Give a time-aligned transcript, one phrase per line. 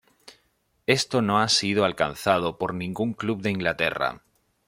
[0.87, 4.23] Esto no ha sido alcanzado por ningún club de Inglaterra.